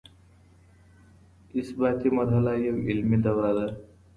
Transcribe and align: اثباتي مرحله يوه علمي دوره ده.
اثباتي 1.59 2.07
مرحله 2.17 2.51
يوه 2.65 2.81
علمي 2.87 3.17
دوره 3.25 3.51
ده. 3.57 3.65